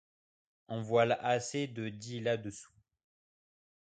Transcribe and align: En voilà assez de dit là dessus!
En 0.67 0.81
voilà 0.81 1.23
assez 1.23 1.67
de 1.67 1.89
dit 1.89 2.21
là 2.21 2.35
dessus! 2.35 2.67